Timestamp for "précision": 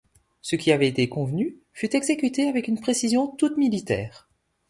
2.79-3.27